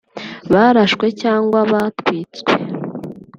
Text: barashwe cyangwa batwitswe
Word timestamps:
barashwe 0.53 1.05
cyangwa 1.21 1.59
batwitswe 1.71 2.53